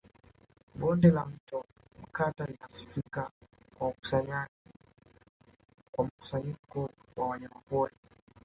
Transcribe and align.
Bonde 0.75 1.11
la 1.11 1.25
Mto 1.25 1.65
Mkata 2.01 2.45
linasifika 2.45 3.31
kwa 5.91 6.05
mkusanyiko 6.05 6.89
wa 7.15 7.27
wanyamapori 7.27 7.95